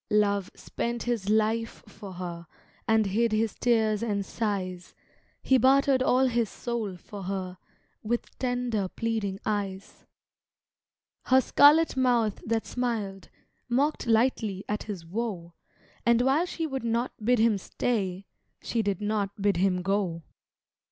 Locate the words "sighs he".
4.25-5.59